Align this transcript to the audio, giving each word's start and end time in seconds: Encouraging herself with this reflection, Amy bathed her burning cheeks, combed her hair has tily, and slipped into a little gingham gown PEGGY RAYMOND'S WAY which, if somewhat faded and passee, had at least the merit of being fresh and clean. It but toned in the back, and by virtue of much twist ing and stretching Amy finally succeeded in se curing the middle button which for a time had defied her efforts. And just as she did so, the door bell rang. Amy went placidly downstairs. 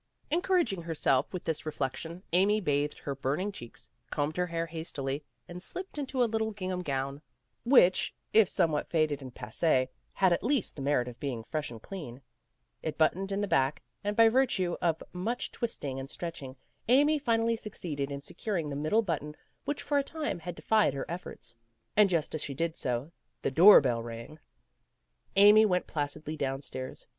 Encouraging 0.31 0.81
herself 0.81 1.31
with 1.31 1.43
this 1.43 1.63
reflection, 1.63 2.23
Amy 2.33 2.59
bathed 2.59 2.97
her 2.97 3.13
burning 3.13 3.51
cheeks, 3.51 3.87
combed 4.09 4.35
her 4.35 4.47
hair 4.47 4.65
has 4.65 4.91
tily, 4.91 5.21
and 5.47 5.61
slipped 5.61 5.99
into 5.99 6.23
a 6.23 6.25
little 6.25 6.49
gingham 6.49 6.81
gown 6.81 7.17
PEGGY 7.17 7.23
RAYMOND'S 7.29 7.65
WAY 7.65 7.69
which, 7.71 8.15
if 8.33 8.49
somewhat 8.49 8.89
faded 8.89 9.21
and 9.21 9.35
passee, 9.35 9.89
had 10.13 10.33
at 10.33 10.41
least 10.43 10.75
the 10.75 10.81
merit 10.81 11.07
of 11.07 11.19
being 11.19 11.43
fresh 11.43 11.69
and 11.69 11.83
clean. 11.83 12.19
It 12.81 12.97
but 12.97 13.13
toned 13.13 13.31
in 13.31 13.41
the 13.41 13.47
back, 13.47 13.83
and 14.03 14.15
by 14.17 14.27
virtue 14.27 14.75
of 14.81 15.03
much 15.13 15.51
twist 15.51 15.85
ing 15.85 15.99
and 15.99 16.09
stretching 16.09 16.55
Amy 16.87 17.19
finally 17.19 17.55
succeeded 17.55 18.09
in 18.09 18.23
se 18.23 18.33
curing 18.33 18.71
the 18.71 18.75
middle 18.75 19.03
button 19.03 19.35
which 19.65 19.83
for 19.83 19.99
a 19.99 20.03
time 20.03 20.39
had 20.39 20.55
defied 20.55 20.95
her 20.95 21.05
efforts. 21.07 21.55
And 21.95 22.09
just 22.09 22.33
as 22.33 22.41
she 22.41 22.55
did 22.55 22.75
so, 22.75 23.11
the 23.43 23.51
door 23.51 23.79
bell 23.81 24.01
rang. 24.01 24.39
Amy 25.35 25.63
went 25.63 25.85
placidly 25.85 26.35
downstairs. 26.35 27.05